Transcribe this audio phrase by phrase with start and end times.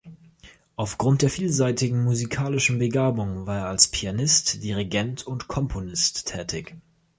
[0.77, 6.75] Aufgrund der vielseitigen musikalischen Begabung war er als Pianist, Dirigent und Komponist tätig.